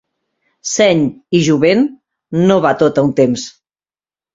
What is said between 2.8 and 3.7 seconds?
tot a un temps.